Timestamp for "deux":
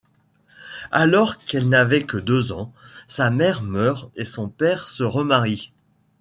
2.17-2.51